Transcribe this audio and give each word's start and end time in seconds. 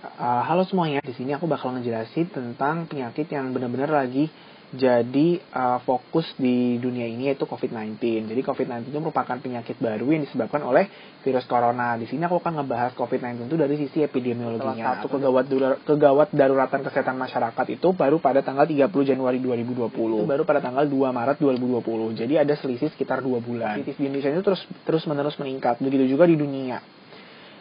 Uh, 0.00 0.40
halo 0.48 0.64
semuanya, 0.64 1.04
di 1.04 1.12
sini 1.12 1.36
aku 1.36 1.44
bakal 1.44 1.76
ngejelasin 1.76 2.32
tentang 2.32 2.88
penyakit 2.88 3.28
yang 3.28 3.52
benar-benar 3.52 3.92
lagi 3.92 4.32
jadi 4.72 5.42
uh, 5.52 5.82
fokus 5.84 6.24
di 6.40 6.80
dunia 6.80 7.04
ini 7.04 7.28
yaitu 7.28 7.44
COVID-19. 7.44 8.00
Jadi 8.32 8.40
COVID-19 8.40 8.88
itu 8.88 8.96
merupakan 8.96 9.36
penyakit 9.36 9.76
baru 9.76 10.08
yang 10.08 10.24
disebabkan 10.24 10.64
oleh 10.64 10.88
virus 11.20 11.44
corona. 11.44 12.00
Di 12.00 12.08
sini 12.08 12.24
aku 12.24 12.40
akan 12.40 12.64
ngebahas 12.64 12.96
COVID-19 12.96 13.50
itu 13.52 13.56
dari 13.60 13.74
sisi 13.76 13.98
epidemiologinya. 14.00 15.04
Satu 15.04 15.12
kegawat, 15.12 15.52
kegawat 15.84 16.28
daruratan 16.32 16.80
kesehatan 16.80 17.20
masyarakat 17.20 17.66
itu 17.68 17.92
baru 17.92 18.16
pada 18.22 18.40
tanggal 18.40 18.64
30 18.64 18.88
Januari 19.04 19.36
2020. 19.36 19.92
Itu 19.92 20.24
baru 20.24 20.48
pada 20.48 20.64
tanggal 20.64 20.88
2 20.88 20.96
Maret 21.12 21.36
2020. 21.44 22.24
Jadi 22.24 22.34
ada 22.40 22.54
selisih 22.56 22.88
sekitar 22.88 23.20
2 23.20 23.36
bulan. 23.42 23.84
Di 23.84 23.92
Indonesia 24.00 24.32
itu 24.32 24.40
terus 24.48 24.64
terus 24.88 25.04
menerus 25.04 25.36
meningkat. 25.36 25.76
Begitu 25.76 26.08
juga 26.16 26.24
di 26.24 26.40
dunia. 26.40 26.99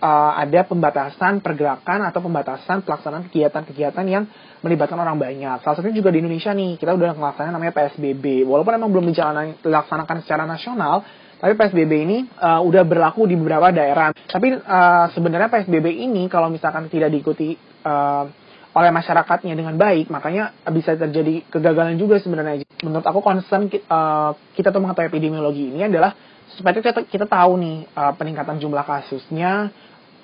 uh, 0.03 0.31
ada 0.35 0.67
pembatasan 0.67 1.39
pergerakan 1.39 2.11
atau 2.11 2.19
pembatasan 2.19 2.83
pelaksanaan 2.83 3.31
kegiatan-kegiatan 3.31 4.03
yang 4.03 4.27
melibatkan 4.59 4.99
orang 4.99 5.15
banyak. 5.15 5.63
Salah 5.63 5.79
satunya 5.79 5.95
juga 5.95 6.11
di 6.11 6.19
Indonesia 6.19 6.51
nih, 6.51 6.75
kita 6.75 6.91
udah 6.91 7.15
melaksanakan 7.15 7.55
namanya 7.55 7.71
PSBB. 7.71 8.43
Walaupun 8.43 8.75
emang 8.75 8.91
belum 8.91 9.15
dilaksanakan 9.63 10.17
secara 10.27 10.43
nasional, 10.43 11.07
tapi 11.39 11.55
PSBB 11.55 11.91
ini 12.03 12.17
uh, 12.39 12.59
udah 12.67 12.83
berlaku 12.83 13.31
di 13.31 13.39
beberapa 13.39 13.71
daerah. 13.71 14.11
Tapi 14.11 14.59
uh, 14.59 15.07
sebenarnya 15.15 15.47
PSBB 15.47 15.87
ini 16.03 16.27
kalau 16.27 16.51
misalkan 16.51 16.91
tidak 16.91 17.15
diikuti 17.15 17.55
uh, 17.87 18.42
oleh 18.73 18.89
masyarakatnya 18.89 19.53
dengan 19.53 19.77
baik, 19.77 20.09
makanya 20.09 20.57
bisa 20.73 20.97
terjadi 20.97 21.45
kegagalan 21.45 21.93
juga 21.93 22.17
sebenarnya. 22.17 22.65
Menurut 22.81 23.05
aku 23.05 23.21
concern 23.21 23.69
uh, 23.69 24.33
kita 24.57 24.73
tuh 24.73 24.81
mengetahui 24.81 25.13
epidemiologi 25.13 25.69
ini 25.69 25.85
adalah 25.85 26.17
supaya 26.57 26.73
kita, 26.81 27.05
kita 27.05 27.25
tahu 27.29 27.61
nih 27.61 27.77
uh, 27.93 28.13
peningkatan 28.17 28.57
jumlah 28.57 28.81
kasusnya 28.81 29.69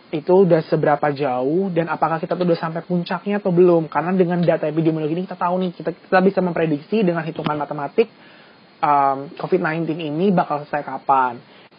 itu 0.10 0.34
udah 0.34 0.66
seberapa 0.66 1.14
jauh 1.14 1.70
dan 1.70 1.86
apakah 1.86 2.18
kita 2.18 2.34
tuh 2.34 2.46
udah 2.50 2.58
sampai 2.58 2.82
puncaknya 2.82 3.38
atau 3.38 3.54
belum 3.54 3.86
karena 3.94 4.18
dengan 4.18 4.42
data 4.42 4.66
epidemiologi 4.66 5.14
ini 5.14 5.30
kita 5.30 5.38
tahu 5.38 5.62
nih 5.62 5.72
kita 5.78 5.90
kita 5.94 6.20
bisa 6.26 6.40
memprediksi 6.42 7.06
dengan 7.06 7.22
hitungan 7.22 7.54
matematik 7.54 8.10
um, 8.82 9.30
COVID-19 9.38 9.86
ini 10.02 10.34
bakal 10.34 10.66
selesai 10.66 10.82
kapan 10.82 11.38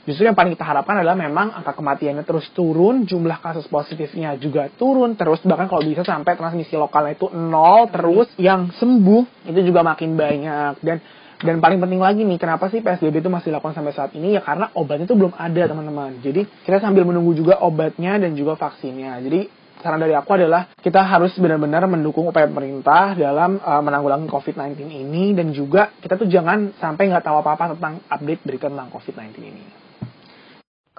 Justru 0.08 0.24
yang 0.24 0.36
paling 0.36 0.56
kita 0.56 0.64
harapkan 0.64 0.96
adalah 0.96 1.12
memang 1.12 1.52
angka 1.52 1.76
kematiannya 1.76 2.24
terus 2.24 2.48
turun, 2.56 3.04
jumlah 3.04 3.36
kasus 3.44 3.68
positifnya 3.68 4.32
juga 4.40 4.72
turun 4.72 5.12
terus, 5.12 5.44
bahkan 5.44 5.68
kalau 5.68 5.84
bisa 5.84 6.00
sampai 6.00 6.40
transmisi 6.40 6.72
lokalnya 6.74 7.20
itu 7.20 7.28
nol 7.28 7.92
terus, 7.92 8.32
yang 8.40 8.72
sembuh 8.72 9.48
itu 9.52 9.60
juga 9.60 9.84
makin 9.84 10.16
banyak. 10.16 10.80
Dan 10.80 10.98
dan 11.40 11.56
paling 11.56 11.80
penting 11.80 12.00
lagi 12.04 12.20
nih, 12.20 12.36
kenapa 12.36 12.68
sih 12.68 12.84
PSBB 12.84 13.24
itu 13.24 13.32
masih 13.32 13.48
dilakukan 13.48 13.72
sampai 13.72 13.96
saat 13.96 14.12
ini? 14.12 14.36
Ya 14.36 14.44
karena 14.44 14.68
obatnya 14.76 15.08
itu 15.08 15.16
belum 15.16 15.32
ada 15.32 15.72
teman-teman. 15.72 16.20
Jadi 16.20 16.44
kita 16.68 16.84
sambil 16.84 17.08
menunggu 17.08 17.32
juga 17.32 17.56
obatnya 17.64 18.20
dan 18.20 18.36
juga 18.36 18.60
vaksinnya. 18.60 19.24
Jadi 19.24 19.48
saran 19.80 20.04
dari 20.04 20.12
aku 20.12 20.36
adalah 20.36 20.68
kita 20.76 21.00
harus 21.00 21.32
benar-benar 21.40 21.88
mendukung 21.88 22.28
upaya 22.28 22.44
pemerintah 22.44 23.16
dalam 23.16 23.56
uh, 23.56 23.80
menanggulangi 23.80 24.28
COVID-19 24.28 24.92
ini 24.92 25.32
dan 25.32 25.56
juga 25.56 25.96
kita 26.04 26.20
tuh 26.20 26.28
jangan 26.28 26.76
sampai 26.76 27.08
nggak 27.08 27.24
tahu 27.24 27.40
apa-apa 27.40 27.72
tentang 27.72 28.04
update 28.04 28.44
berita 28.44 28.68
tentang 28.68 28.92
COVID-19 28.92 29.40
ini. 29.40 29.79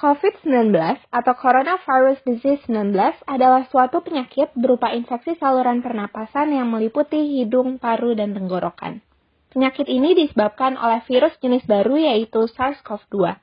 COVID-19 0.02 0.74
atau 1.14 1.34
Coronavirus 1.38 2.26
Disease 2.26 2.66
19 2.66 3.22
adalah 3.30 3.70
suatu 3.70 4.02
penyakit 4.02 4.50
berupa 4.58 4.90
infeksi 4.98 5.38
saluran 5.38 5.86
pernapasan 5.86 6.50
yang 6.58 6.74
meliputi 6.74 7.38
hidung, 7.38 7.78
paru, 7.78 8.18
dan 8.18 8.34
tenggorokan. 8.34 9.06
Penyakit 9.54 9.86
ini 9.86 10.18
disebabkan 10.18 10.74
oleh 10.74 11.06
virus 11.06 11.38
jenis 11.38 11.62
baru 11.70 12.02
yaitu 12.02 12.50
SARS-CoV-2. 12.50 13.38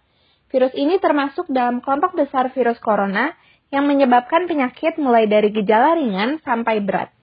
Virus 0.51 0.75
ini 0.75 0.99
termasuk 0.99 1.47
dalam 1.47 1.79
kelompok 1.79 2.19
besar 2.19 2.51
virus 2.51 2.83
corona 2.83 3.39
yang 3.71 3.87
menyebabkan 3.87 4.51
penyakit 4.51 4.99
mulai 4.99 5.31
dari 5.31 5.55
gejala 5.55 5.95
ringan 5.95 6.43
sampai 6.43 6.83
berat. 6.83 7.15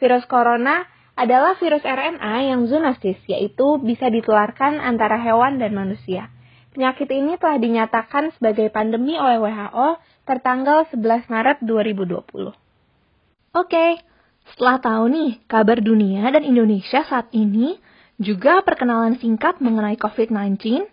Virus 0.00 0.24
corona 0.24 0.88
adalah 1.20 1.52
virus 1.60 1.84
RNA 1.84 2.48
yang 2.48 2.64
zoonosis, 2.64 3.20
yaitu 3.28 3.76
bisa 3.84 4.08
ditularkan 4.08 4.80
antara 4.80 5.20
hewan 5.20 5.60
dan 5.60 5.76
manusia. 5.76 6.32
Penyakit 6.70 7.10
ini 7.10 7.34
telah 7.34 7.58
dinyatakan 7.58 8.30
sebagai 8.38 8.70
pandemi 8.70 9.18
oleh 9.18 9.42
WHO 9.42 9.98
tertanggal 10.22 10.86
11 10.94 11.26
Maret 11.26 11.58
2020. 11.66 12.54
Oke, 13.50 13.86
setelah 14.54 14.78
tahu 14.78 15.10
nih 15.10 15.42
kabar 15.50 15.82
dunia 15.82 16.30
dan 16.30 16.46
Indonesia 16.46 17.02
saat 17.02 17.26
ini, 17.34 17.74
juga 18.20 18.62
perkenalan 18.62 19.18
singkat 19.18 19.58
mengenai 19.58 19.98
COVID-19, 19.98 20.86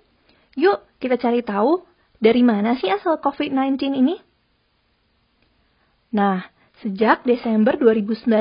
yuk 0.57 0.81
kita 0.97 1.21
cari 1.21 1.45
tahu 1.45 1.85
dari 2.17 2.41
mana 2.41 2.73
sih 2.81 2.89
asal 2.89 3.21
COVID-19 3.21 3.93
ini? 3.93 4.15
Nah, 6.15 6.41
sejak 6.81 7.21
Desember 7.27 7.77
2019, 7.77 8.31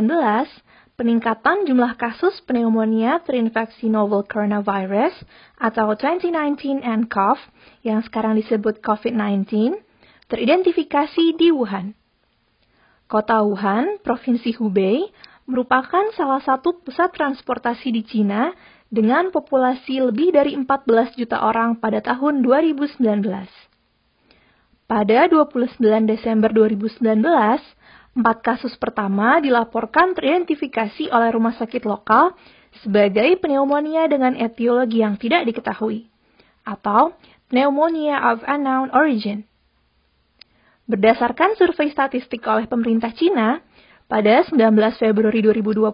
peningkatan 0.97 1.69
jumlah 1.69 1.93
kasus 2.01 2.41
pneumonia 2.49 3.21
terinfeksi 3.21 3.93
novel 3.93 4.25
coronavirus 4.25 5.13
atau 5.61 5.93
2019 5.93 6.81
nCoV 6.81 7.39
yang 7.85 8.01
sekarang 8.01 8.41
disebut 8.41 8.81
COVID-19 8.81 9.77
teridentifikasi 10.27 11.25
di 11.37 11.53
Wuhan. 11.53 11.93
Kota 13.07 13.45
Wuhan, 13.45 14.03
Provinsi 14.03 14.57
Hubei, 14.59 15.07
merupakan 15.47 16.11
salah 16.19 16.43
satu 16.43 16.83
pusat 16.83 17.15
transportasi 17.15 17.95
di 17.95 18.03
Cina 18.03 18.51
dengan 18.91 19.31
populasi 19.31 20.03
lebih 20.03 20.35
dari 20.35 20.59
14 20.59 21.15
juta 21.15 21.39
orang 21.45 21.79
pada 21.79 22.03
tahun 22.03 22.43
2019. 22.43 22.99
Pada 24.87 25.19
29 25.31 25.79
Desember 26.07 26.51
2019, 26.51 27.23
Empat 28.17 28.41
kasus 28.41 28.73
pertama 28.81 29.37
dilaporkan 29.45 30.17
teridentifikasi 30.17 31.13
oleh 31.13 31.29
rumah 31.37 31.53
sakit 31.53 31.85
lokal 31.85 32.33
sebagai 32.81 33.37
pneumonia 33.45 34.09
dengan 34.09 34.33
etiologi 34.33 35.05
yang 35.05 35.21
tidak 35.21 35.45
diketahui, 35.45 36.09
atau 36.65 37.13
pneumonia 37.53 38.33
of 38.33 38.41
unknown 38.49 38.89
origin. 38.97 39.45
Berdasarkan 40.89 41.61
survei 41.61 41.93
statistik 41.93 42.41
oleh 42.49 42.65
pemerintah 42.65 43.13
Cina, 43.13 43.61
pada 44.09 44.49
19 44.49 44.57
Februari 44.97 45.45
2020, 45.45 45.93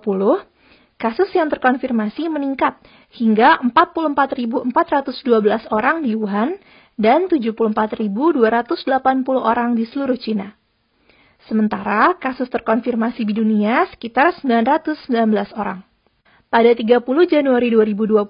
kasus 1.03 1.27
yang 1.35 1.51
terkonfirmasi 1.51 2.31
meningkat 2.31 2.79
hingga 3.19 3.59
44.412 3.67 4.71
orang 5.75 6.07
di 6.07 6.15
Wuhan 6.15 6.55
dan 6.95 7.27
74.280 7.27 8.39
orang 9.43 9.75
di 9.75 9.91
seluruh 9.91 10.21
Cina. 10.23 10.62
Sementara 11.51 12.15
kasus 12.23 12.47
terkonfirmasi 12.47 13.27
di 13.27 13.35
dunia 13.35 13.91
sekitar 13.91 14.31
919 14.39 15.11
orang. 15.59 15.83
Pada 16.47 16.71
30 16.71 17.03
Januari 17.27 17.73
2020, 17.73 18.23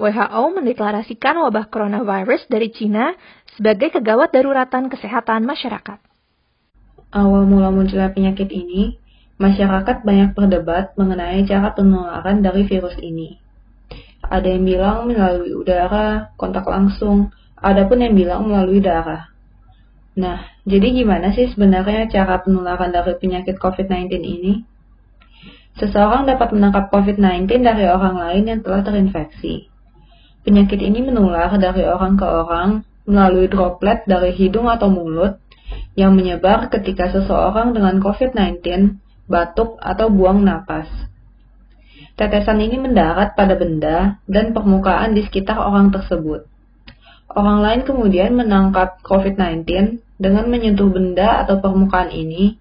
WHO 0.00 0.44
mendeklarasikan 0.52 1.40
wabah 1.40 1.72
coronavirus 1.72 2.44
dari 2.52 2.68
Cina 2.74 3.16
sebagai 3.56 3.96
kegawat 3.96 4.32
daruratan 4.32 4.92
kesehatan 4.92 5.48
masyarakat. 5.48 6.00
Awal 7.10 7.42
mula 7.48 7.72
munculnya 7.72 8.12
penyakit 8.12 8.52
ini, 8.52 9.00
masyarakat 9.40 10.04
banyak 10.04 10.36
berdebat 10.36 10.92
mengenai 11.00 11.46
cara 11.48 11.72
penularan 11.72 12.44
dari 12.44 12.68
virus 12.68 13.00
ini. 13.00 13.40
Ada 14.20 14.46
yang 14.46 14.64
bilang 14.68 14.96
melalui 15.08 15.56
udara, 15.56 16.36
kontak 16.36 16.68
langsung, 16.68 17.32
ada 17.56 17.88
pun 17.88 18.04
yang 18.04 18.12
bilang 18.12 18.46
melalui 18.46 18.84
darah. 18.84 19.29
Nah, 20.18 20.42
jadi 20.66 20.90
gimana 20.90 21.30
sih 21.30 21.46
sebenarnya 21.54 22.10
cara 22.10 22.42
penularan 22.42 22.90
dari 22.90 23.14
penyakit 23.14 23.62
COVID-19 23.62 24.10
ini? 24.18 24.52
Seseorang 25.78 26.26
dapat 26.26 26.50
menangkap 26.50 26.90
COVID-19 26.90 27.62
dari 27.62 27.86
orang 27.86 28.18
lain 28.18 28.44
yang 28.50 28.60
telah 28.66 28.82
terinfeksi. 28.82 29.70
Penyakit 30.42 30.82
ini 30.82 30.98
menular 31.04 31.54
dari 31.62 31.86
orang 31.86 32.18
ke 32.18 32.26
orang 32.26 32.82
melalui 33.06 33.46
droplet 33.46 34.02
dari 34.04 34.34
hidung 34.34 34.66
atau 34.66 34.90
mulut 34.90 35.38
yang 35.94 36.18
menyebar 36.18 36.66
ketika 36.74 37.06
seseorang 37.14 37.70
dengan 37.70 38.02
COVID-19 38.02 38.66
batuk 39.30 39.78
atau 39.78 40.10
buang 40.10 40.42
napas. 40.42 40.90
Tetesan 42.18 42.58
ini 42.58 42.76
mendarat 42.76 43.38
pada 43.38 43.54
benda 43.54 44.18
dan 44.26 44.50
permukaan 44.50 45.14
di 45.14 45.22
sekitar 45.22 45.56
orang 45.56 45.94
tersebut. 45.94 46.49
Orang 47.30 47.62
lain 47.62 47.86
kemudian 47.86 48.34
menangkap 48.34 48.98
COVID-19 49.06 49.62
dengan 50.18 50.44
menyentuh 50.50 50.90
benda 50.90 51.46
atau 51.46 51.62
permukaan 51.62 52.10
ini, 52.10 52.58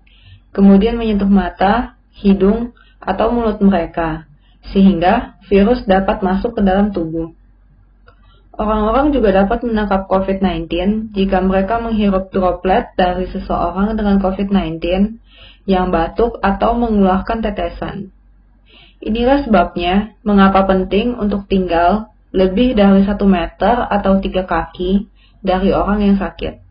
kemudian 0.54 0.94
menyentuh 0.94 1.26
mata, 1.26 1.98
hidung, 2.14 2.78
atau 3.02 3.34
mulut 3.34 3.58
mereka, 3.66 4.30
sehingga 4.70 5.42
virus 5.50 5.82
dapat 5.90 6.22
masuk 6.22 6.54
ke 6.54 6.62
dalam 6.62 6.94
tubuh. 6.94 7.34
Orang-orang 8.60 9.16
juga 9.16 9.32
dapat 9.32 9.64
menangkap 9.64 10.06
COVID-19 10.12 10.68
jika 11.16 11.40
mereka 11.40 11.80
menghirup 11.80 12.28
droplet 12.30 12.92
dari 13.00 13.26
seseorang 13.32 13.96
dengan 13.96 14.20
COVID-19 14.20 14.84
yang 15.64 15.90
batuk 15.90 16.38
atau 16.44 16.76
mengeluarkan 16.76 17.40
tetesan. 17.40 18.12
Inilah 19.00 19.48
sebabnya 19.48 20.12
mengapa 20.28 20.68
penting 20.68 21.16
untuk 21.16 21.48
tinggal 21.48 22.12
lebih 22.30 22.78
dari 22.78 23.06
satu 23.06 23.26
meter 23.26 23.90
atau 23.90 24.22
tiga 24.22 24.46
kaki 24.46 25.10
dari 25.42 25.74
orang 25.74 26.04
yang 26.06 26.18
sakit. 26.20 26.70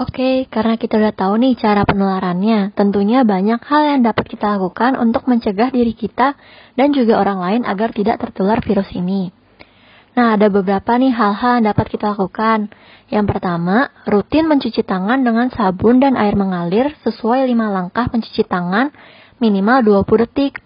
Oke, 0.00 0.48
karena 0.48 0.80
kita 0.80 0.96
udah 0.96 1.12
tahu 1.12 1.36
nih 1.36 1.52
cara 1.60 1.84
penularannya, 1.84 2.72
tentunya 2.72 3.28
banyak 3.28 3.60
hal 3.60 3.82
yang 3.84 4.00
dapat 4.00 4.24
kita 4.24 4.56
lakukan 4.56 4.96
untuk 4.96 5.28
mencegah 5.28 5.68
diri 5.68 5.92
kita 5.92 6.32
dan 6.80 6.96
juga 6.96 7.20
orang 7.20 7.38
lain 7.38 7.62
agar 7.68 7.92
tidak 7.92 8.18
tertular 8.18 8.58
virus 8.64 8.88
ini. 8.96 9.28
Nah, 10.12 10.36
ada 10.36 10.48
beberapa 10.52 10.96
nih 10.96 11.12
hal-hal 11.12 11.60
yang 11.60 11.72
dapat 11.72 11.86
kita 11.92 12.12
lakukan. 12.12 12.72
Yang 13.08 13.26
pertama, 13.36 13.92
rutin 14.08 14.48
mencuci 14.48 14.80
tangan 14.84 15.24
dengan 15.24 15.48
sabun 15.52 16.00
dan 16.00 16.16
air 16.16 16.36
mengalir 16.36 16.92
sesuai 17.04 17.48
5 17.48 17.52
langkah 17.68 18.08
mencuci 18.08 18.44
tangan 18.48 18.92
minimal 19.40 20.04
20 20.04 20.24
detik. 20.24 20.60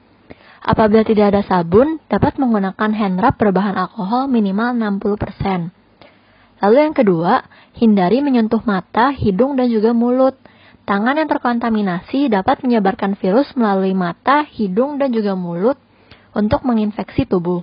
Apabila 0.67 1.07
tidak 1.07 1.31
ada 1.31 1.43
sabun, 1.47 2.03
dapat 2.11 2.43
menggunakan 2.43 2.91
hand 2.91 3.23
rub 3.23 3.39
berbahan 3.39 3.79
alkohol 3.79 4.27
minimal 4.27 4.75
60%. 4.75 5.71
Lalu 6.59 6.77
yang 6.83 6.91
kedua, 6.91 7.47
hindari 7.79 8.19
menyentuh 8.19 8.59
mata, 8.67 9.15
hidung, 9.15 9.55
dan 9.55 9.71
juga 9.71 9.95
mulut. 9.95 10.35
Tangan 10.83 11.23
yang 11.23 11.31
terkontaminasi 11.31 12.35
dapat 12.35 12.67
menyebarkan 12.67 13.15
virus 13.15 13.55
melalui 13.55 13.95
mata, 13.95 14.43
hidung, 14.43 14.99
dan 14.99 15.15
juga 15.15 15.39
mulut 15.39 15.79
untuk 16.35 16.67
menginfeksi 16.67 17.31
tubuh. 17.31 17.63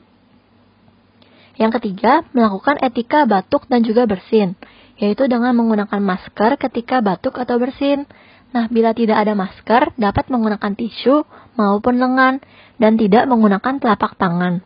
Yang 1.59 1.83
ketiga, 1.83 2.23
melakukan 2.31 2.79
etika 2.79 3.27
batuk 3.27 3.67
dan 3.67 3.83
juga 3.83 4.07
bersin, 4.07 4.55
yaitu 4.95 5.27
dengan 5.27 5.53
menggunakan 5.59 5.99
masker 5.99 6.55
ketika 6.55 7.03
batuk 7.03 7.35
atau 7.35 7.59
bersin. 7.59 8.07
Nah, 8.53 8.69
bila 8.69 8.93
tidak 8.93 9.17
ada 9.17 9.33
masker, 9.33 9.97
dapat 9.97 10.29
menggunakan 10.29 10.77
tisu 10.77 11.25
maupun 11.57 11.97
lengan 11.97 12.37
dan 12.77 12.93
tidak 13.01 13.25
menggunakan 13.25 13.81
telapak 13.81 14.13
tangan. 14.21 14.61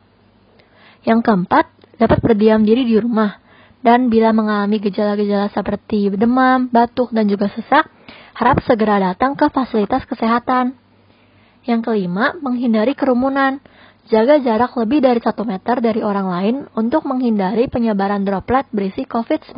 Yang 1.08 1.20
keempat, 1.24 1.66
dapat 1.96 2.20
berdiam 2.20 2.68
diri 2.68 2.84
di 2.84 3.00
rumah. 3.00 3.40
Dan 3.80 4.12
bila 4.12 4.36
mengalami 4.36 4.84
gejala-gejala 4.84 5.48
seperti 5.56 6.12
demam, 6.12 6.68
batuk, 6.68 7.16
dan 7.16 7.32
juga 7.32 7.48
sesak, 7.48 7.88
harap 8.36 8.60
segera 8.68 9.00
datang 9.00 9.40
ke 9.40 9.48
fasilitas 9.48 10.04
kesehatan. 10.04 10.76
Yang 11.64 11.88
kelima, 11.88 12.36
menghindari 12.44 12.92
kerumunan. 12.92 13.64
Jaga 14.08 14.40
jarak 14.40 14.76
lebih 14.76 15.04
dari 15.04 15.20
1 15.20 15.32
meter 15.44 15.84
dari 15.84 16.00
orang 16.00 16.28
lain 16.28 16.56
untuk 16.76 17.04
menghindari 17.04 17.68
penyebaran 17.68 18.24
droplet 18.24 18.68
berisi 18.72 19.04
COVID-19. 19.04 19.56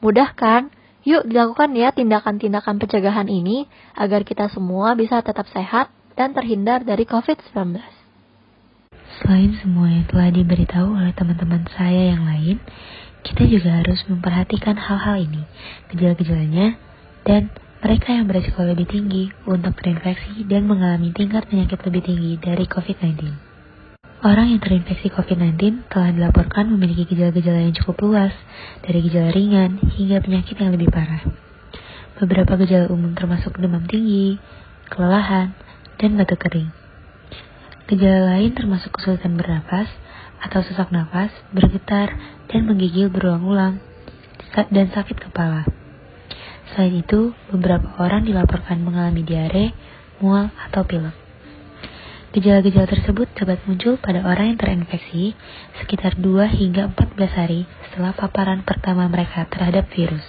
Mudah 0.00 0.32
kan? 0.32 0.72
Yuk 1.02 1.26
dilakukan 1.26 1.74
ya 1.74 1.90
tindakan-tindakan 1.90 2.78
pencegahan 2.78 3.26
ini 3.26 3.66
agar 3.98 4.22
kita 4.22 4.46
semua 4.54 4.94
bisa 4.94 5.18
tetap 5.18 5.50
sehat 5.50 5.90
dan 6.14 6.30
terhindar 6.30 6.86
dari 6.86 7.02
COVID-19. 7.02 7.82
Selain 9.18 9.52
semua 9.58 9.90
yang 9.90 10.06
telah 10.06 10.30
diberitahu 10.30 10.94
oleh 10.94 11.10
teman-teman 11.12 11.66
saya 11.74 12.14
yang 12.14 12.22
lain, 12.22 12.62
kita 13.26 13.46
juga 13.50 13.82
harus 13.82 14.02
memperhatikan 14.06 14.78
hal-hal 14.78 15.26
ini, 15.26 15.42
gejala-gejalanya, 15.90 16.78
dan 17.26 17.50
mereka 17.82 18.14
yang 18.14 18.30
berisiko 18.30 18.62
lebih 18.62 18.86
tinggi 18.86 19.34
untuk 19.42 19.74
terinfeksi 19.82 20.46
dan 20.46 20.70
mengalami 20.70 21.10
tingkat 21.10 21.50
penyakit 21.50 21.82
lebih 21.82 22.02
tinggi 22.06 22.32
dari 22.38 22.64
COVID-19. 22.70 23.51
Orang 24.22 24.54
yang 24.54 24.62
terinfeksi 24.62 25.10
COVID-19 25.10 25.90
telah 25.90 26.14
dilaporkan 26.14 26.70
memiliki 26.70 27.10
gejala-gejala 27.10 27.66
yang 27.66 27.74
cukup 27.74 28.06
luas, 28.06 28.30
dari 28.86 29.02
gejala 29.02 29.34
ringan 29.34 29.82
hingga 29.98 30.22
penyakit 30.22 30.62
yang 30.62 30.70
lebih 30.70 30.94
parah. 30.94 31.26
Beberapa 32.22 32.54
gejala 32.62 32.86
umum 32.94 33.18
termasuk 33.18 33.58
demam 33.58 33.82
tinggi, 33.90 34.38
kelelahan, 34.86 35.58
dan 35.98 36.14
batuk 36.14 36.38
kering. 36.38 36.70
Gejala 37.90 38.38
lain 38.38 38.54
termasuk 38.54 38.94
kesulitan 38.94 39.34
bernapas 39.34 39.90
atau 40.38 40.62
sesak 40.62 40.94
nafas, 40.94 41.34
bergetar, 41.50 42.14
dan 42.46 42.62
menggigil 42.62 43.10
berulang-ulang, 43.10 43.82
dan 44.54 44.86
sakit 44.94 45.18
kepala. 45.18 45.66
Selain 46.70 46.94
itu, 46.94 47.34
beberapa 47.50 47.98
orang 47.98 48.22
dilaporkan 48.22 48.86
mengalami 48.86 49.26
diare, 49.26 49.74
mual, 50.22 50.54
atau 50.70 50.86
pilek. 50.86 51.21
Gejala-gejala 52.32 52.88
tersebut 52.88 53.28
dapat 53.36 53.60
muncul 53.68 54.00
pada 54.00 54.24
orang 54.24 54.56
yang 54.56 54.58
terinfeksi 54.58 55.36
sekitar 55.84 56.16
2 56.16 56.24
hingga 56.48 56.88
14 56.96 57.28
hari 57.28 57.68
setelah 57.84 58.16
paparan 58.16 58.64
pertama 58.64 59.04
mereka 59.04 59.44
terhadap 59.52 59.84
virus. 59.92 60.24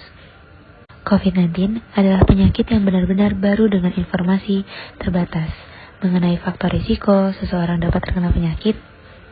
COVID-19 1.08 1.80
adalah 1.96 2.20
penyakit 2.28 2.68
yang 2.68 2.84
benar-benar 2.84 3.32
baru 3.40 3.72
dengan 3.72 3.96
informasi 3.96 4.68
terbatas 5.00 5.48
mengenai 6.04 6.36
faktor 6.44 6.76
risiko 6.76 7.32
seseorang 7.40 7.80
dapat 7.80 8.04
terkena 8.04 8.28
penyakit 8.28 8.76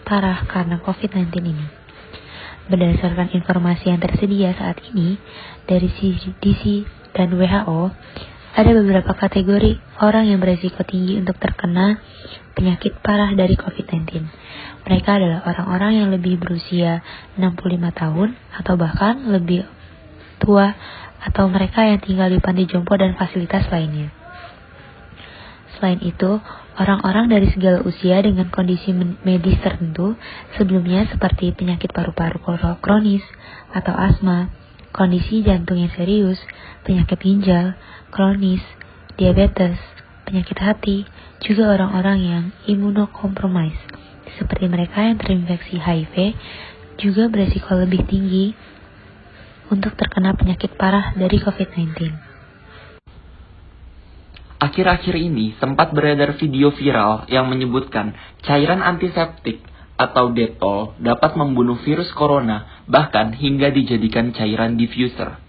parah 0.08 0.40
karena 0.48 0.80
COVID-19 0.80 1.28
ini. 1.44 1.66
Berdasarkan 2.72 3.36
informasi 3.36 3.92
yang 3.92 4.00
tersedia 4.00 4.56
saat 4.56 4.80
ini 4.96 5.20
dari 5.68 5.92
CDC 5.92 6.88
dan 7.12 7.36
WHO, 7.36 7.92
ada 8.52 8.70
beberapa 8.76 9.16
kategori 9.16 9.80
orang 10.04 10.28
yang 10.28 10.36
berisiko 10.36 10.84
tinggi 10.84 11.16
untuk 11.16 11.40
terkena 11.40 11.96
penyakit 12.52 13.00
parah 13.00 13.32
dari 13.32 13.56
COVID-19. 13.56 14.28
Mereka 14.84 15.08
adalah 15.08 15.40
orang-orang 15.48 15.92
yang 16.04 16.08
lebih 16.12 16.36
berusia 16.36 17.00
65 17.40 17.80
tahun 17.96 18.28
atau 18.60 18.74
bahkan 18.76 19.24
lebih 19.24 19.64
tua 20.36 20.76
atau 21.22 21.48
mereka 21.48 21.86
yang 21.86 22.02
tinggal 22.02 22.28
di 22.28 22.42
panti 22.42 22.68
jompo 22.68 22.92
dan 22.98 23.16
fasilitas 23.16 23.70
lainnya. 23.72 24.12
Selain 25.78 26.02
itu, 26.04 26.38
orang-orang 26.76 27.32
dari 27.32 27.48
segala 27.50 27.80
usia 27.88 28.20
dengan 28.20 28.52
kondisi 28.52 28.92
medis 29.24 29.56
tertentu 29.64 30.18
sebelumnya 30.60 31.08
seperti 31.08 31.56
penyakit 31.56 31.88
paru-paru 31.90 32.42
kronis 32.84 33.24
atau 33.72 33.96
asma, 33.96 34.52
kondisi 34.92 35.40
jantung 35.42 35.80
yang 35.80 35.92
serius, 35.96 36.38
penyakit 36.84 37.18
ginjal, 37.18 37.74
kronis, 38.12 38.62
diabetes, 39.16 39.80
penyakit 40.28 40.58
hati, 40.60 40.98
juga 41.42 41.74
orang-orang 41.74 42.18
yang 42.22 42.44
imunokompromis, 42.68 43.74
seperti 44.38 44.68
mereka 44.68 45.02
yang 45.02 45.18
terinfeksi 45.18 45.80
HIV, 45.80 46.14
juga 47.00 47.26
beresiko 47.32 47.72
lebih 47.74 48.04
tinggi 48.06 48.54
untuk 49.72 49.96
terkena 49.96 50.36
penyakit 50.36 50.76
parah 50.76 51.16
dari 51.16 51.40
COVID-19. 51.40 51.88
Akhir-akhir 54.62 55.18
ini 55.18 55.58
sempat 55.58 55.90
beredar 55.90 56.38
video 56.38 56.70
viral 56.70 57.26
yang 57.26 57.50
menyebutkan 57.50 58.14
cairan 58.46 58.78
antiseptik 58.78 59.58
atau 59.98 60.30
detol 60.30 60.94
dapat 61.02 61.34
membunuh 61.34 61.82
virus 61.82 62.08
corona 62.14 62.71
bahkan 62.86 63.34
hingga 63.36 63.70
dijadikan 63.70 64.34
cairan 64.34 64.78
diffuser. 64.78 65.42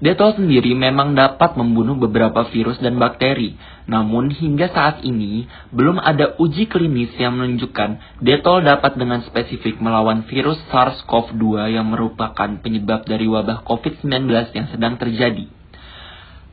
Detol 0.00 0.32
sendiri 0.32 0.72
memang 0.72 1.12
dapat 1.12 1.60
membunuh 1.60 1.92
beberapa 1.92 2.48
virus 2.48 2.80
dan 2.80 2.96
bakteri, 2.96 3.60
namun 3.84 4.32
hingga 4.32 4.72
saat 4.72 5.04
ini 5.04 5.44
belum 5.76 6.00
ada 6.00 6.40
uji 6.40 6.72
klinis 6.72 7.12
yang 7.20 7.36
menunjukkan 7.36 8.24
Detol 8.24 8.64
dapat 8.64 8.96
dengan 8.96 9.20
spesifik 9.28 9.76
melawan 9.76 10.24
virus 10.24 10.56
SARS-CoV-2 10.72 11.76
yang 11.76 11.84
merupakan 11.92 12.48
penyebab 12.64 13.04
dari 13.04 13.28
wabah 13.28 13.60
COVID-19 13.68 14.32
yang 14.56 14.72
sedang 14.72 14.96
terjadi. 14.96 15.52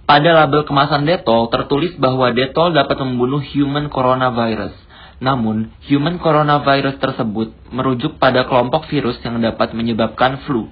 Pada 0.03 0.29
label 0.43 0.67
kemasan 0.67 1.07
Detol 1.07 1.47
tertulis 1.47 1.95
bahwa 1.95 2.35
Detol 2.35 2.75
dapat 2.75 2.99
membunuh 2.99 3.39
human 3.39 3.87
coronavirus. 3.87 4.75
Namun, 5.17 5.73
human 5.89 6.21
coronavirus 6.21 7.01
tersebut 7.01 7.49
merujuk 7.73 8.21
pada 8.21 8.45
kelompok 8.45 8.85
virus 8.85 9.17
yang 9.25 9.41
dapat 9.41 9.73
menyebabkan 9.73 10.45
flu. 10.45 10.69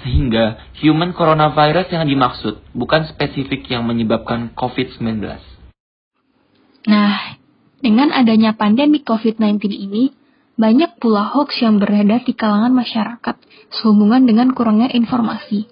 Sehingga 0.00 0.72
human 0.80 1.12
coronavirus 1.12 1.92
yang 1.92 2.04
dimaksud 2.08 2.62
bukan 2.72 3.08
spesifik 3.12 3.68
yang 3.68 3.84
menyebabkan 3.84 4.52
COVID-19. 4.56 5.20
Nah, 6.86 7.36
dengan 7.82 8.14
adanya 8.14 8.56
pandemi 8.56 9.04
COVID-19 9.04 9.68
ini, 9.68 10.14
banyak 10.56 10.96
pula 10.96 11.36
hoax 11.36 11.60
yang 11.60 11.76
beredar 11.76 12.24
di 12.24 12.32
kalangan 12.32 12.72
masyarakat 12.72 13.36
sehubungan 13.76 14.24
dengan 14.24 14.56
kurangnya 14.56 14.88
informasi. 14.88 15.68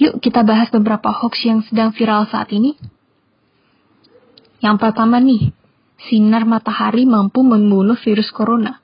Yuk 0.00 0.24
kita 0.24 0.40
bahas 0.40 0.72
beberapa 0.72 1.12
hoax 1.12 1.44
yang 1.44 1.60
sedang 1.68 1.92
viral 1.92 2.24
saat 2.32 2.48
ini. 2.50 2.74
Yang 4.64 4.76
pertama 4.80 5.20
nih, 5.20 5.52
sinar 6.08 6.44
matahari 6.48 7.08
mampu 7.08 7.40
membunuh 7.44 7.96
virus 8.00 8.28
corona. 8.34 8.80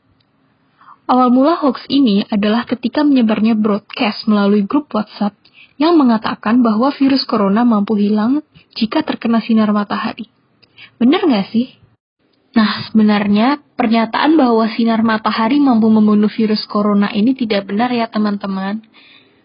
Awal 1.11 1.35
mula 1.35 1.59
hoax 1.59 1.91
ini 1.91 2.23
adalah 2.31 2.62
ketika 2.65 3.03
menyebarnya 3.03 3.59
broadcast 3.59 4.31
melalui 4.31 4.62
grup 4.62 4.95
WhatsApp 4.95 5.35
yang 5.81 5.99
mengatakan 5.99 6.62
bahwa 6.62 6.95
virus 6.95 7.27
corona 7.27 7.67
mampu 7.67 7.99
hilang 7.99 8.47
jika 8.79 9.03
terkena 9.03 9.43
sinar 9.43 9.75
matahari. 9.75 10.31
Benar 11.03 11.27
nggak 11.27 11.50
sih? 11.50 11.67
Nah, 12.50 12.87
sebenarnya 12.91 13.62
pernyataan 13.75 14.35
bahwa 14.35 14.67
sinar 14.71 15.03
matahari 15.07 15.59
mampu 15.59 15.87
membunuh 15.87 16.31
virus 16.31 16.67
corona 16.67 17.11
ini 17.11 17.35
tidak 17.35 17.71
benar 17.71 17.91
ya 17.91 18.11
teman-teman. 18.11 18.83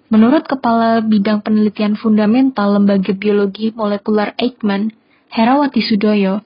Menurut 0.10 0.46
Kepala 0.46 1.02
Bidang 1.02 1.42
Penelitian 1.42 1.98
Fundamental 1.98 2.78
Lembaga 2.78 3.14
Biologi 3.18 3.74
Molekuler 3.74 4.38
Eijkman, 4.38 4.94
Herawati 5.34 5.82
Sudoyo, 5.82 6.46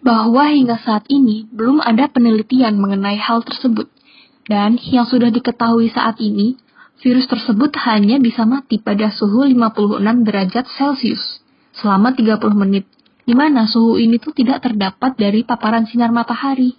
bahwa 0.00 0.48
hingga 0.48 0.80
saat 0.80 1.04
ini 1.12 1.44
belum 1.52 1.84
ada 1.84 2.08
penelitian 2.08 2.80
mengenai 2.80 3.20
hal 3.20 3.44
tersebut. 3.44 3.88
Dan 4.48 4.80
yang 4.80 5.06
sudah 5.06 5.28
diketahui 5.30 5.92
saat 5.92 6.18
ini, 6.18 6.56
virus 7.04 7.28
tersebut 7.28 7.70
hanya 7.86 8.18
bisa 8.18 8.48
mati 8.48 8.80
pada 8.80 9.12
suhu 9.12 9.46
56 9.46 10.26
derajat 10.26 10.64
Celcius 10.74 11.44
selama 11.76 12.16
30 12.16 12.40
menit, 12.56 12.84
di 13.24 13.36
mana 13.36 13.68
suhu 13.68 14.00
ini 14.00 14.18
tuh 14.18 14.34
tidak 14.34 14.64
terdapat 14.64 15.14
dari 15.14 15.46
paparan 15.46 15.86
sinar 15.86 16.10
matahari. 16.10 16.74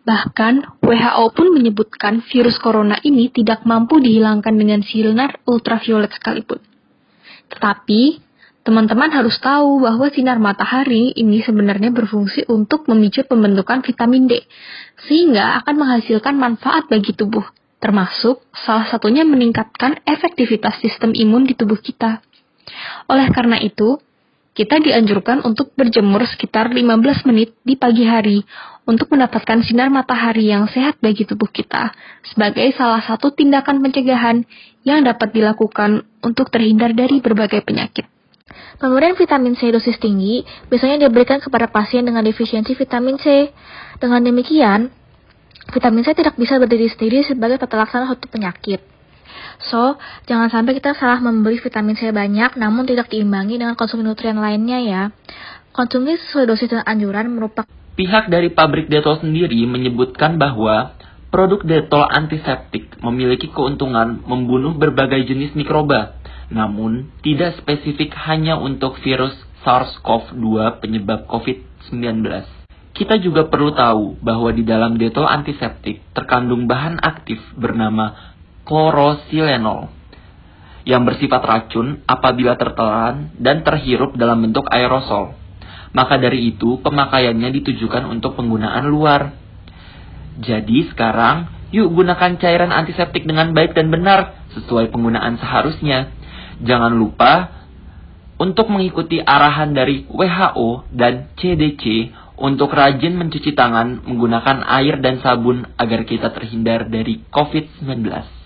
Bahkan, 0.00 0.80
WHO 0.80 1.24
pun 1.36 1.52
menyebutkan 1.52 2.24
virus 2.24 2.56
corona 2.56 2.96
ini 3.04 3.28
tidak 3.28 3.68
mampu 3.68 4.00
dihilangkan 4.00 4.56
dengan 4.56 4.80
sinar 4.80 5.44
ultraviolet 5.44 6.10
sekalipun. 6.16 6.58
Tetapi, 7.52 8.29
Teman-teman 8.60 9.08
harus 9.08 9.40
tahu 9.40 9.80
bahwa 9.80 10.12
sinar 10.12 10.36
matahari 10.36 11.16
ini 11.16 11.40
sebenarnya 11.40 11.88
berfungsi 11.96 12.44
untuk 12.52 12.84
memicu 12.92 13.24
pembentukan 13.24 13.80
vitamin 13.80 14.28
D, 14.28 14.44
sehingga 15.08 15.56
akan 15.64 15.80
menghasilkan 15.80 16.36
manfaat 16.36 16.84
bagi 16.92 17.16
tubuh, 17.16 17.44
termasuk 17.80 18.44
salah 18.52 18.84
satunya 18.84 19.24
meningkatkan 19.24 20.04
efektivitas 20.04 20.76
sistem 20.84 21.16
imun 21.16 21.48
di 21.48 21.56
tubuh 21.56 21.80
kita. 21.80 22.20
Oleh 23.08 23.32
karena 23.32 23.56
itu, 23.64 23.96
kita 24.52 24.76
dianjurkan 24.76 25.40
untuk 25.40 25.72
berjemur 25.72 26.20
sekitar 26.28 26.68
15 26.68 27.24
menit 27.32 27.56
di 27.64 27.80
pagi 27.80 28.04
hari 28.04 28.44
untuk 28.84 29.08
mendapatkan 29.08 29.64
sinar 29.64 29.88
matahari 29.88 30.52
yang 30.52 30.68
sehat 30.68 31.00
bagi 31.00 31.24
tubuh 31.24 31.48
kita 31.48 31.96
sebagai 32.28 32.68
salah 32.76 33.00
satu 33.00 33.32
tindakan 33.32 33.80
pencegahan 33.80 34.44
yang 34.84 35.00
dapat 35.00 35.32
dilakukan 35.32 36.04
untuk 36.20 36.52
terhindar 36.52 36.92
dari 36.92 37.24
berbagai 37.24 37.64
penyakit. 37.64 38.19
Pemberian 38.80 39.14
vitamin 39.14 39.54
C 39.54 39.70
dosis 39.70 40.00
tinggi 40.00 40.42
biasanya 40.72 41.06
diberikan 41.06 41.38
kepada 41.38 41.70
pasien 41.70 42.02
dengan 42.02 42.24
defisiensi 42.24 42.74
vitamin 42.74 43.20
C. 43.20 43.52
Dengan 44.00 44.24
demikian, 44.24 44.90
vitamin 45.70 46.02
C 46.02 46.16
tidak 46.16 46.34
bisa 46.34 46.56
berdiri 46.56 46.88
sendiri 46.90 47.22
sebagai 47.22 47.60
tata 47.60 47.76
laksana 47.78 48.10
suatu 48.10 48.26
penyakit. 48.26 48.82
So, 49.60 50.00
jangan 50.24 50.48
sampai 50.48 50.72
kita 50.80 50.96
salah 50.96 51.20
membeli 51.20 51.60
vitamin 51.60 51.94
C 51.94 52.08
banyak 52.10 52.56
namun 52.56 52.88
tidak 52.88 53.12
diimbangi 53.12 53.60
dengan 53.60 53.76
konsumsi 53.76 54.02
nutrien 54.02 54.40
lainnya 54.40 54.78
ya. 54.80 55.02
Konsumsi 55.70 56.18
sesuai 56.18 56.50
dosis 56.50 56.72
dan 56.72 56.82
anjuran 56.82 57.30
merupakan 57.30 57.68
Pihak 57.94 58.32
dari 58.32 58.48
pabrik 58.48 58.88
Detol 58.88 59.20
sendiri 59.20 59.60
menyebutkan 59.68 60.40
bahwa 60.40 60.96
produk 61.28 61.60
Detol 61.60 62.08
antiseptik 62.08 62.96
memiliki 63.04 63.52
keuntungan 63.52 64.24
membunuh 64.24 64.72
berbagai 64.72 65.28
jenis 65.28 65.52
mikroba 65.52 66.19
namun 66.50 67.14
tidak 67.22 67.56
spesifik 67.62 68.12
hanya 68.26 68.58
untuk 68.58 68.98
virus 69.00 69.34
SARS-CoV-2 69.62 70.82
penyebab 70.82 71.30
COVID-19. 71.30 72.26
Kita 72.90 73.16
juga 73.22 73.46
perlu 73.46 73.70
tahu 73.72 74.18
bahwa 74.20 74.50
di 74.52 74.66
dalam 74.66 74.98
detol 74.98 75.24
antiseptik 75.24 76.02
terkandung 76.12 76.66
bahan 76.66 77.00
aktif 77.00 77.38
bernama 77.56 78.34
klorosilenol 78.66 79.88
yang 80.84 81.06
bersifat 81.06 81.40
racun 81.44 82.02
apabila 82.08 82.56
tertelan 82.56 83.32
dan 83.38 83.62
terhirup 83.62 84.16
dalam 84.16 84.42
bentuk 84.42 84.66
aerosol. 84.68 85.36
Maka 85.90 86.22
dari 86.22 86.54
itu, 86.54 86.78
pemakaiannya 86.80 87.50
ditujukan 87.50 88.06
untuk 88.06 88.38
penggunaan 88.38 88.86
luar. 88.86 89.34
Jadi 90.38 90.86
sekarang, 90.94 91.50
yuk 91.74 91.90
gunakan 91.90 92.38
cairan 92.38 92.70
antiseptik 92.70 93.26
dengan 93.26 93.50
baik 93.50 93.74
dan 93.74 93.90
benar 93.90 94.46
sesuai 94.54 94.94
penggunaan 94.94 95.36
seharusnya. 95.42 96.14
Jangan 96.60 96.92
lupa 96.92 97.32
untuk 98.40 98.72
mengikuti 98.72 99.20
arahan 99.20 99.72
dari 99.72 100.08
WHO 100.08 100.88
dan 100.92 101.32
CDC 101.36 102.12
untuk 102.40 102.72
rajin 102.72 103.20
mencuci 103.20 103.52
tangan 103.52 104.00
menggunakan 104.04 104.64
air 104.64 104.96
dan 105.00 105.20
sabun 105.20 105.68
agar 105.76 106.08
kita 106.08 106.32
terhindar 106.32 106.88
dari 106.88 107.20
COVID-19. 107.28 108.40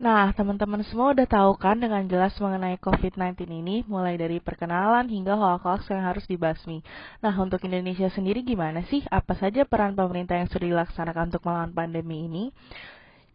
Nah, 0.00 0.32
teman-teman 0.32 0.80
semua 0.80 1.12
udah 1.12 1.28
tahu 1.28 1.60
kan 1.60 1.76
dengan 1.76 2.00
jelas 2.08 2.32
mengenai 2.40 2.80
COVID-19 2.80 3.36
ini, 3.52 3.84
mulai 3.84 4.16
dari 4.16 4.40
perkenalan 4.40 5.04
hingga 5.12 5.36
hoax-hoax 5.36 5.92
yang 5.92 6.00
harus 6.00 6.24
dibasmi. 6.24 6.80
Nah, 7.20 7.36
untuk 7.36 7.60
Indonesia 7.68 8.08
sendiri 8.08 8.40
gimana 8.40 8.80
sih? 8.88 9.04
Apa 9.12 9.36
saja 9.36 9.68
peran 9.68 9.92
pemerintah 9.92 10.40
yang 10.40 10.48
sudah 10.48 10.72
dilaksanakan 10.72 11.36
untuk 11.36 11.44
melawan 11.44 11.76
pandemi 11.76 12.26
ini? 12.32 12.44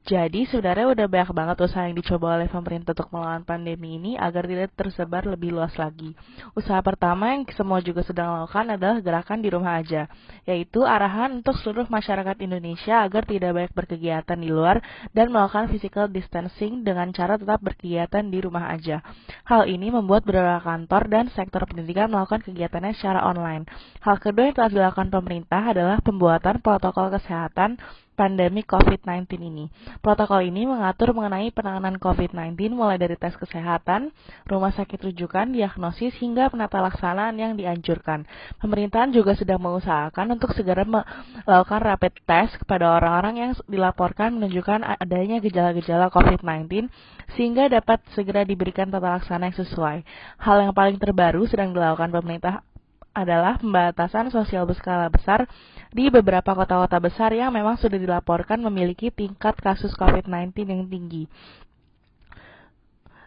Jadi 0.06 0.46
sebenarnya 0.46 0.86
udah 0.94 1.08
banyak 1.10 1.34
banget 1.34 1.58
usaha 1.66 1.90
yang 1.90 1.98
dicoba 1.98 2.38
oleh 2.38 2.46
pemerintah 2.46 2.94
untuk 2.94 3.10
melawan 3.10 3.42
pandemi 3.42 3.98
ini 3.98 4.14
agar 4.14 4.46
tidak 4.46 4.78
tersebar 4.78 5.26
lebih 5.26 5.58
luas 5.58 5.74
lagi. 5.82 6.14
Usaha 6.54 6.78
pertama 6.86 7.34
yang 7.34 7.42
semua 7.58 7.82
juga 7.82 8.06
sedang 8.06 8.38
lakukan 8.38 8.78
adalah 8.78 9.02
gerakan 9.02 9.42
di 9.42 9.50
rumah 9.50 9.82
aja, 9.82 10.06
yaitu 10.46 10.86
arahan 10.86 11.42
untuk 11.42 11.58
seluruh 11.58 11.90
masyarakat 11.90 12.38
Indonesia 12.38 13.02
agar 13.02 13.26
tidak 13.26 13.58
banyak 13.58 13.74
berkegiatan 13.74 14.38
di 14.38 14.50
luar 14.54 14.78
dan 15.10 15.34
melakukan 15.34 15.74
physical 15.74 16.06
distancing 16.06 16.86
dengan 16.86 17.10
cara 17.10 17.42
tetap 17.42 17.66
berkegiatan 17.66 18.30
di 18.30 18.46
rumah 18.46 18.78
aja. 18.78 19.02
Hal 19.50 19.66
ini 19.66 19.90
membuat 19.90 20.22
beberapa 20.22 20.62
kantor 20.62 21.10
dan 21.10 21.34
sektor 21.34 21.66
pendidikan 21.66 22.14
melakukan 22.14 22.46
kegiatannya 22.46 22.94
secara 22.94 23.26
online. 23.26 23.66
Hal 24.06 24.22
kedua 24.22 24.54
yang 24.54 24.56
telah 24.56 24.70
dilakukan 24.70 25.10
pemerintah 25.10 25.74
adalah 25.74 25.98
pembuatan 26.06 26.62
protokol 26.62 27.10
kesehatan 27.10 27.82
pandemi 28.16 28.64
COVID-19 28.64 29.28
ini. 29.44 29.68
Protokol 30.00 30.48
ini 30.48 30.64
mengatur 30.64 31.12
mengenai 31.12 31.52
penanganan 31.52 32.00
COVID-19 32.00 32.72
mulai 32.72 32.96
dari 32.96 33.20
tes 33.20 33.36
kesehatan, 33.36 34.16
rumah 34.48 34.72
sakit 34.72 34.98
rujukan, 35.12 35.52
diagnosis, 35.52 36.16
hingga 36.18 36.48
penata 36.48 36.80
laksanaan 36.80 37.36
yang 37.36 37.60
dianjurkan. 37.60 38.24
Pemerintahan 38.64 39.12
juga 39.12 39.36
sedang 39.36 39.60
mengusahakan 39.60 40.40
untuk 40.40 40.56
segera 40.56 40.88
melakukan 40.88 41.82
rapid 41.84 42.14
test 42.24 42.56
kepada 42.64 42.96
orang-orang 42.96 43.36
yang 43.36 43.52
dilaporkan 43.68 44.40
menunjukkan 44.40 44.82
adanya 44.98 45.44
gejala-gejala 45.44 46.08
COVID-19 46.10 46.88
sehingga 47.36 47.68
dapat 47.68 48.00
segera 48.16 48.48
diberikan 48.48 48.88
tata 48.88 49.20
laksana 49.20 49.52
yang 49.52 49.58
sesuai. 49.60 49.98
Hal 50.40 50.58
yang 50.64 50.74
paling 50.74 50.98
terbaru 50.98 51.44
sedang 51.50 51.76
dilakukan 51.76 52.14
pemerintah 52.16 52.64
adalah 53.16 53.56
pembatasan 53.56 54.28
sosial 54.28 54.68
berskala 54.68 55.08
besar 55.08 55.48
di 55.96 56.12
beberapa 56.12 56.52
kota-kota 56.52 57.00
besar 57.00 57.32
yang 57.32 57.56
memang 57.56 57.80
sudah 57.80 57.96
dilaporkan 57.96 58.60
memiliki 58.60 59.08
tingkat 59.08 59.56
kasus 59.64 59.96
COVID-19 59.96 60.52
yang 60.68 60.84
tinggi. 60.92 61.24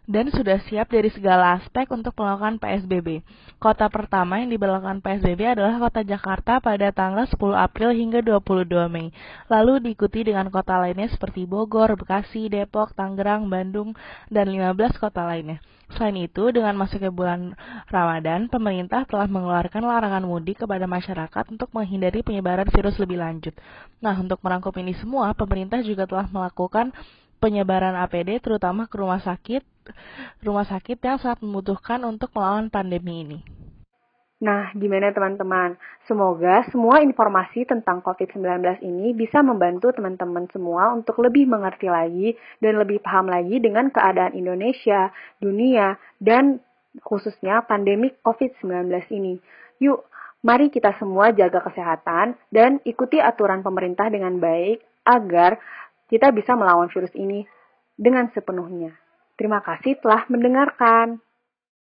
Dan 0.08 0.32
sudah 0.32 0.56
siap 0.64 0.88
dari 0.88 1.12
segala 1.12 1.60
aspek 1.60 1.84
untuk 1.92 2.16
melakukan 2.16 2.56
PSBB. 2.56 3.20
Kota 3.60 3.92
pertama 3.92 4.40
yang 4.40 4.48
diberlakukan 4.48 5.04
PSBB 5.04 5.52
adalah 5.52 5.76
kota 5.76 6.00
Jakarta 6.00 6.64
pada 6.64 6.88
tanggal 6.96 7.28
10 7.28 7.36
April 7.52 7.92
hingga 7.92 8.24
22 8.24 8.88
Mei. 8.88 9.12
Lalu 9.52 9.84
diikuti 9.84 10.24
dengan 10.24 10.48
kota 10.48 10.80
lainnya 10.80 11.12
seperti 11.12 11.44
Bogor, 11.44 11.92
Bekasi, 12.00 12.48
Depok, 12.48 12.96
Tangerang, 12.96 13.52
Bandung, 13.52 13.92
dan 14.32 14.48
15 14.48 14.96
kota 14.96 15.28
lainnya. 15.28 15.60
Selain 15.92 16.16
itu, 16.20 16.52
dengan 16.52 16.76
masuknya 16.76 17.08
bulan 17.08 17.56
Ramadan, 17.88 18.48
pemerintah 18.52 19.08
telah 19.08 19.24
mengeluarkan 19.24 19.80
larangan 19.80 20.20
mudik 20.20 20.64
kepada 20.64 20.84
masyarakat 20.84 21.44
untuk 21.48 21.72
menghindari 21.72 22.20
penyebaran 22.20 22.68
virus 22.68 23.00
lebih 23.00 23.16
lanjut. 23.16 23.56
Nah, 24.04 24.12
untuk 24.20 24.40
merangkum 24.44 24.72
ini 24.84 24.92
semua, 25.00 25.32
pemerintah 25.32 25.80
juga 25.80 26.04
telah 26.04 26.28
melakukan 26.28 26.92
penyebaran 27.38 27.94
APD 27.94 28.42
terutama 28.42 28.90
ke 28.90 28.98
rumah 28.98 29.22
sakit, 29.22 29.62
rumah 30.44 30.66
sakit 30.66 30.98
yang 31.00 31.18
sangat 31.22 31.40
membutuhkan 31.40 32.02
untuk 32.04 32.34
melawan 32.34 32.68
pandemi 32.68 33.24
ini. 33.24 33.40
Nah, 34.38 34.70
gimana 34.78 35.10
teman-teman? 35.10 35.74
Semoga 36.06 36.62
semua 36.70 37.02
informasi 37.02 37.66
tentang 37.66 37.98
COVID-19 38.06 38.86
ini 38.86 39.10
bisa 39.10 39.42
membantu 39.42 39.90
teman-teman 39.90 40.46
semua 40.54 40.94
untuk 40.94 41.18
lebih 41.26 41.50
mengerti 41.50 41.90
lagi 41.90 42.38
dan 42.62 42.78
lebih 42.78 43.02
paham 43.02 43.26
lagi 43.26 43.58
dengan 43.58 43.90
keadaan 43.90 44.38
Indonesia, 44.38 45.10
dunia, 45.42 45.98
dan 46.22 46.62
khususnya 47.02 47.66
pandemi 47.66 48.14
COVID-19 48.22 49.10
ini. 49.10 49.42
Yuk, 49.82 50.06
mari 50.46 50.70
kita 50.70 50.94
semua 51.02 51.34
jaga 51.34 51.58
kesehatan 51.58 52.38
dan 52.54 52.78
ikuti 52.86 53.18
aturan 53.18 53.66
pemerintah 53.66 54.06
dengan 54.06 54.38
baik 54.38 54.86
agar 55.02 55.58
kita 56.08 56.32
bisa 56.32 56.56
melawan 56.56 56.88
virus 56.88 57.12
ini 57.14 57.44
dengan 57.94 58.32
sepenuhnya. 58.32 58.96
Terima 59.38 59.62
kasih 59.62 60.00
telah 60.02 60.26
mendengarkan. 60.26 61.22